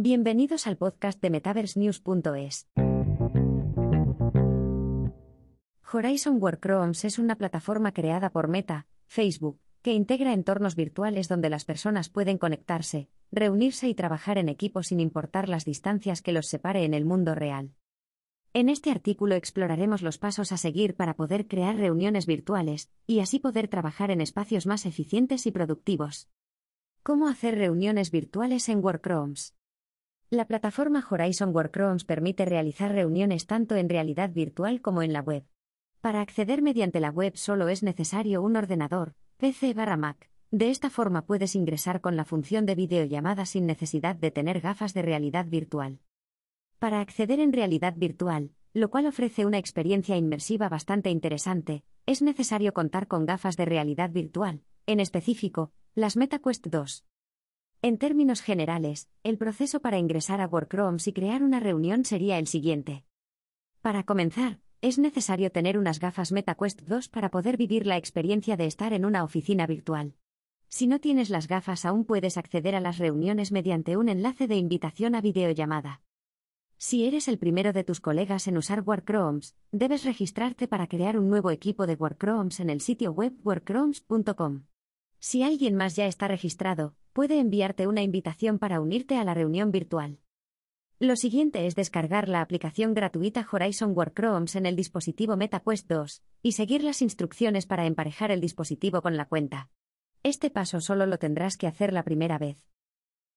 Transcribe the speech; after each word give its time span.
Bienvenidos 0.00 0.68
al 0.68 0.76
podcast 0.76 1.20
de 1.20 1.28
MetaverseNews.es. 1.28 2.68
Horizon 5.92 6.40
Workrooms 6.40 7.04
es 7.04 7.18
una 7.18 7.34
plataforma 7.34 7.90
creada 7.90 8.30
por 8.30 8.46
Meta, 8.46 8.86
Facebook, 9.08 9.58
que 9.82 9.94
integra 9.94 10.34
entornos 10.34 10.76
virtuales 10.76 11.26
donde 11.26 11.50
las 11.50 11.64
personas 11.64 12.10
pueden 12.10 12.38
conectarse, 12.38 13.08
reunirse 13.32 13.88
y 13.88 13.94
trabajar 13.96 14.38
en 14.38 14.48
equipo 14.48 14.84
sin 14.84 15.00
importar 15.00 15.48
las 15.48 15.64
distancias 15.64 16.22
que 16.22 16.30
los 16.30 16.46
separe 16.46 16.84
en 16.84 16.94
el 16.94 17.04
mundo 17.04 17.34
real. 17.34 17.72
En 18.52 18.68
este 18.68 18.92
artículo 18.92 19.34
exploraremos 19.34 20.02
los 20.02 20.16
pasos 20.16 20.52
a 20.52 20.58
seguir 20.58 20.94
para 20.94 21.16
poder 21.16 21.48
crear 21.48 21.74
reuniones 21.74 22.26
virtuales, 22.26 22.88
y 23.04 23.18
así 23.18 23.40
poder 23.40 23.66
trabajar 23.66 24.12
en 24.12 24.20
espacios 24.20 24.64
más 24.64 24.86
eficientes 24.86 25.44
y 25.46 25.50
productivos. 25.50 26.28
¿Cómo 27.02 27.26
hacer 27.26 27.56
reuniones 27.56 28.12
virtuales 28.12 28.68
en 28.68 28.78
Workrooms? 28.78 29.57
La 30.30 30.46
plataforma 30.46 31.02
Horizon 31.08 31.54
Workrooms 31.54 32.04
permite 32.04 32.44
realizar 32.44 32.92
reuniones 32.92 33.46
tanto 33.46 33.76
en 33.76 33.88
realidad 33.88 34.28
virtual 34.30 34.82
como 34.82 35.00
en 35.02 35.14
la 35.14 35.22
web. 35.22 35.46
Para 36.02 36.20
acceder 36.20 36.60
mediante 36.60 37.00
la 37.00 37.08
web 37.08 37.34
solo 37.34 37.68
es 37.68 37.82
necesario 37.82 38.42
un 38.42 38.54
ordenador, 38.56 39.14
PC 39.38 39.72
barra 39.72 39.96
Mac. 39.96 40.30
De 40.50 40.68
esta 40.68 40.90
forma 40.90 41.24
puedes 41.24 41.54
ingresar 41.54 42.02
con 42.02 42.16
la 42.16 42.26
función 42.26 42.66
de 42.66 42.74
videollamada 42.74 43.46
sin 43.46 43.64
necesidad 43.64 44.16
de 44.16 44.30
tener 44.30 44.60
gafas 44.60 44.92
de 44.92 45.00
realidad 45.00 45.46
virtual. 45.46 46.00
Para 46.78 47.00
acceder 47.00 47.40
en 47.40 47.54
realidad 47.54 47.94
virtual, 47.96 48.50
lo 48.74 48.90
cual 48.90 49.06
ofrece 49.06 49.46
una 49.46 49.56
experiencia 49.56 50.18
inmersiva 50.18 50.68
bastante 50.68 51.08
interesante, 51.08 51.84
es 52.04 52.20
necesario 52.20 52.74
contar 52.74 53.08
con 53.08 53.24
gafas 53.24 53.56
de 53.56 53.64
realidad 53.64 54.10
virtual, 54.10 54.60
en 54.84 55.00
específico, 55.00 55.72
las 55.94 56.18
MetaQuest 56.18 56.66
2. 56.66 57.06
En 57.80 57.96
términos 57.96 58.42
generales, 58.42 59.08
el 59.22 59.38
proceso 59.38 59.78
para 59.78 59.98
ingresar 59.98 60.40
a 60.40 60.48
Workrooms 60.48 61.06
y 61.06 61.12
crear 61.12 61.44
una 61.44 61.60
reunión 61.60 62.04
sería 62.04 62.36
el 62.38 62.48
siguiente. 62.48 63.04
Para 63.82 64.02
comenzar, 64.02 64.58
es 64.80 64.98
necesario 64.98 65.52
tener 65.52 65.78
unas 65.78 66.00
gafas 66.00 66.32
MetaQuest 66.32 66.82
2 66.82 67.08
para 67.08 67.30
poder 67.30 67.56
vivir 67.56 67.86
la 67.86 67.96
experiencia 67.96 68.56
de 68.56 68.66
estar 68.66 68.92
en 68.92 69.04
una 69.04 69.22
oficina 69.22 69.64
virtual. 69.68 70.16
Si 70.68 70.88
no 70.88 70.98
tienes 70.98 71.30
las 71.30 71.46
gafas 71.46 71.84
aún 71.84 72.04
puedes 72.04 72.36
acceder 72.36 72.74
a 72.74 72.80
las 72.80 72.98
reuniones 72.98 73.52
mediante 73.52 73.96
un 73.96 74.08
enlace 74.08 74.48
de 74.48 74.56
invitación 74.56 75.14
a 75.14 75.20
videollamada. 75.20 76.02
Si 76.78 77.06
eres 77.06 77.28
el 77.28 77.38
primero 77.38 77.72
de 77.72 77.84
tus 77.84 78.00
colegas 78.00 78.48
en 78.48 78.58
usar 78.58 78.82
Workrooms, 78.84 79.54
debes 79.70 80.04
registrarte 80.04 80.66
para 80.66 80.88
crear 80.88 81.16
un 81.16 81.28
nuevo 81.28 81.52
equipo 81.52 81.86
de 81.86 81.94
Workrooms 81.94 82.58
en 82.58 82.70
el 82.70 82.80
sitio 82.80 83.12
web 83.12 83.34
workrooms.com. 83.44 84.64
Si 85.20 85.44
alguien 85.44 85.74
más 85.74 85.96
ya 85.96 86.06
está 86.06 86.28
registrado, 86.28 86.94
puede 87.18 87.40
enviarte 87.40 87.88
una 87.88 88.02
invitación 88.02 88.60
para 88.60 88.80
unirte 88.80 89.16
a 89.16 89.24
la 89.24 89.34
reunión 89.34 89.72
virtual. 89.72 90.20
Lo 91.00 91.16
siguiente 91.16 91.66
es 91.66 91.74
descargar 91.74 92.28
la 92.28 92.40
aplicación 92.40 92.94
gratuita 92.94 93.44
Horizon 93.50 93.90
Workrooms 93.92 94.54
en 94.54 94.66
el 94.66 94.76
dispositivo 94.76 95.36
MetaQuest 95.36 95.90
2 95.90 96.22
y 96.42 96.52
seguir 96.52 96.84
las 96.84 97.02
instrucciones 97.02 97.66
para 97.66 97.86
emparejar 97.86 98.30
el 98.30 98.40
dispositivo 98.40 99.02
con 99.02 99.16
la 99.16 99.24
cuenta. 99.24 99.68
Este 100.22 100.48
paso 100.48 100.80
solo 100.80 101.06
lo 101.06 101.18
tendrás 101.18 101.56
que 101.56 101.66
hacer 101.66 101.92
la 101.92 102.04
primera 102.04 102.38
vez. 102.38 102.64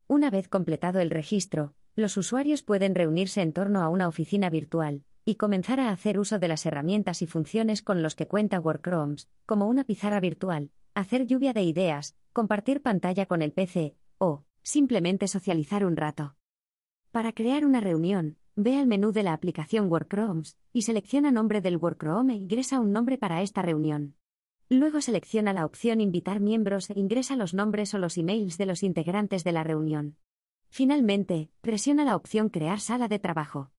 Una 0.05 0.29
vez 0.29 0.47
completado 0.47 0.99
el 0.99 1.09
registro, 1.09 1.73
los 1.95 2.17
usuarios 2.17 2.61
pueden 2.61 2.93
reunirse 2.93 3.41
en 3.41 3.51
torno 3.51 3.81
a 3.81 3.89
una 3.89 4.07
oficina 4.07 4.51
virtual 4.51 5.05
y 5.25 5.37
comenzar 5.37 5.79
a 5.79 5.89
hacer 5.89 6.19
uso 6.19 6.37
de 6.37 6.49
las 6.49 6.67
herramientas 6.67 7.23
y 7.23 7.25
funciones 7.25 7.81
con 7.81 8.03
los 8.03 8.13
que 8.13 8.27
cuenta 8.27 8.59
Workrooms, 8.59 9.27
como 9.47 9.67
una 9.67 9.85
pizarra 9.85 10.19
virtual, 10.19 10.69
hacer 10.93 11.25
lluvia 11.25 11.53
de 11.53 11.63
ideas, 11.63 12.15
compartir 12.33 12.81
pantalla 12.81 13.25
con 13.25 13.41
el 13.41 13.51
PC 13.51 13.95
o 14.17 14.45
simplemente 14.63 15.27
socializar 15.27 15.85
un 15.85 15.97
rato. 15.97 16.35
Para 17.11 17.33
crear 17.33 17.65
una 17.65 17.81
reunión, 17.81 18.37
ve 18.55 18.77
al 18.77 18.87
menú 18.87 19.11
de 19.11 19.23
la 19.23 19.33
aplicación 19.33 19.91
Workrooms 19.91 20.57
y 20.71 20.83
selecciona 20.83 21.31
nombre 21.31 21.61
del 21.61 21.77
Workroom 21.77 22.29
e 22.29 22.35
ingresa 22.35 22.79
un 22.79 22.91
nombre 22.91 23.17
para 23.17 23.41
esta 23.41 23.61
reunión. 23.61 24.15
Luego 24.69 25.01
selecciona 25.01 25.51
la 25.51 25.65
opción 25.65 25.99
Invitar 25.99 26.39
miembros 26.39 26.89
e 26.89 26.97
ingresa 26.97 27.35
los 27.35 27.53
nombres 27.53 27.93
o 27.93 27.97
los 27.97 28.17
emails 28.17 28.57
de 28.57 28.65
los 28.65 28.83
integrantes 28.83 29.43
de 29.43 29.51
la 29.51 29.63
reunión. 29.63 30.15
Finalmente, 30.69 31.51
presiona 31.59 32.05
la 32.05 32.15
opción 32.15 32.47
Crear 32.47 32.79
sala 32.79 33.09
de 33.09 33.19
trabajo. 33.19 33.71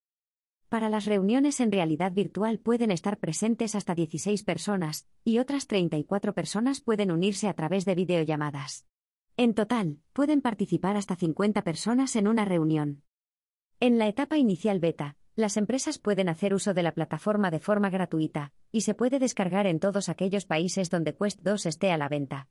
Para 0.73 0.89
las 0.89 1.05
reuniones 1.05 1.61
en 1.61 1.71
realidad 1.71 2.13
virtual 2.13 2.59
pueden 2.59 2.91
estar 2.91 3.19
presentes 3.19 3.75
hasta 3.75 3.95
16 3.95 4.43
personas, 4.43 5.07
y 5.23 5.39
otras 5.39 5.67
34 5.67 6.33
personas 6.33 6.81
pueden 6.81 7.11
unirse 7.11 7.47
a 7.47 7.53
través 7.53 7.85
de 7.85 7.95
videollamadas. 7.95 8.87
En 9.37 9.53
total, 9.53 9.99
pueden 10.15 10.41
participar 10.41 10.97
hasta 10.97 11.15
50 11.15 11.63
personas 11.63 12.17
en 12.17 12.27
una 12.27 12.47
reunión. 12.47 13.03
En 13.81 13.99
la 13.99 14.09
etapa 14.09 14.39
inicial 14.39 14.81
beta, 14.81 15.19
las 15.37 15.59
empresas 15.59 15.99
pueden 15.99 16.31
hacer 16.31 16.55
uso 16.55 16.73
de 16.73 16.83
la 16.83 16.95
plataforma 16.95 17.51
de 17.51 17.61
forma 17.61 17.91
gratuita, 17.91 18.55
y 18.71 18.81
se 18.81 18.95
puede 18.95 19.19
descargar 19.19 19.67
en 19.67 19.79
todos 19.79 20.09
aquellos 20.09 20.47
países 20.47 20.89
donde 20.89 21.15
Quest 21.15 21.43
2 21.43 21.67
esté 21.67 21.93
a 21.93 21.99
la 21.99 22.09
venta. 22.09 22.49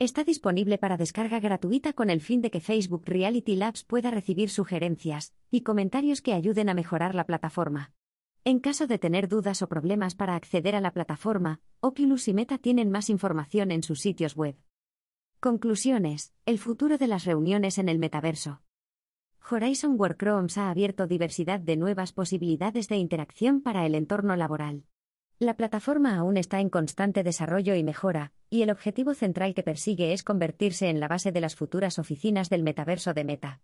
Está 0.00 0.24
disponible 0.24 0.76
para 0.76 0.96
descarga 0.96 1.38
gratuita 1.38 1.92
con 1.92 2.10
el 2.10 2.20
fin 2.20 2.40
de 2.42 2.50
que 2.50 2.60
Facebook 2.60 3.04
Reality 3.06 3.54
Labs 3.54 3.84
pueda 3.84 4.10
recibir 4.10 4.50
sugerencias 4.50 5.32
y 5.52 5.60
comentarios 5.60 6.20
que 6.20 6.32
ayuden 6.32 6.68
a 6.68 6.74
mejorar 6.74 7.14
la 7.14 7.26
plataforma. 7.26 7.92
En 8.42 8.58
caso 8.58 8.88
de 8.88 8.98
tener 8.98 9.28
dudas 9.28 9.62
o 9.62 9.68
problemas 9.68 10.16
para 10.16 10.34
acceder 10.34 10.74
a 10.74 10.80
la 10.80 10.92
plataforma, 10.92 11.60
Oculus 11.78 12.26
y 12.26 12.34
Meta 12.34 12.58
tienen 12.58 12.90
más 12.90 13.08
información 13.08 13.70
en 13.70 13.84
sus 13.84 14.00
sitios 14.00 14.34
web. 14.34 14.56
Conclusiones. 15.38 16.34
El 16.44 16.58
futuro 16.58 16.98
de 16.98 17.06
las 17.06 17.24
reuniones 17.24 17.78
en 17.78 17.88
el 17.88 18.00
metaverso. 18.00 18.62
Horizon 19.48 19.94
Workrooms 19.96 20.58
ha 20.58 20.70
abierto 20.70 21.06
diversidad 21.06 21.60
de 21.60 21.76
nuevas 21.76 22.12
posibilidades 22.12 22.88
de 22.88 22.96
interacción 22.96 23.60
para 23.60 23.86
el 23.86 23.94
entorno 23.94 24.34
laboral. 24.34 24.86
La 25.44 25.58
plataforma 25.58 26.16
aún 26.16 26.38
está 26.38 26.60
en 26.60 26.70
constante 26.70 27.22
desarrollo 27.22 27.74
y 27.74 27.84
mejora, 27.84 28.32
y 28.48 28.62
el 28.62 28.70
objetivo 28.70 29.12
central 29.12 29.52
que 29.52 29.62
persigue 29.62 30.14
es 30.14 30.22
convertirse 30.22 30.88
en 30.88 31.00
la 31.00 31.06
base 31.06 31.32
de 31.32 31.42
las 31.42 31.54
futuras 31.54 31.98
oficinas 31.98 32.48
del 32.48 32.62
metaverso 32.62 33.12
de 33.12 33.24
Meta. 33.24 33.60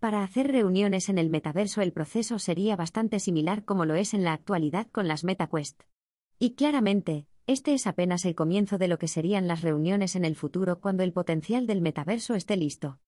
Para 0.00 0.24
hacer 0.24 0.50
reuniones 0.50 1.08
en 1.08 1.18
el 1.18 1.30
metaverso 1.30 1.80
el 1.80 1.92
proceso 1.92 2.40
sería 2.40 2.74
bastante 2.74 3.20
similar 3.20 3.64
como 3.64 3.84
lo 3.84 3.94
es 3.94 4.14
en 4.14 4.24
la 4.24 4.32
actualidad 4.32 4.88
con 4.90 5.06
las 5.06 5.22
MetaQuest. 5.22 5.84
Y 6.40 6.54
claramente, 6.54 7.28
este 7.46 7.72
es 7.72 7.86
apenas 7.86 8.24
el 8.24 8.34
comienzo 8.34 8.76
de 8.76 8.88
lo 8.88 8.98
que 8.98 9.06
serían 9.06 9.46
las 9.46 9.62
reuniones 9.62 10.16
en 10.16 10.24
el 10.24 10.34
futuro 10.34 10.80
cuando 10.80 11.04
el 11.04 11.12
potencial 11.12 11.68
del 11.68 11.82
metaverso 11.82 12.34
esté 12.34 12.56
listo. 12.56 12.98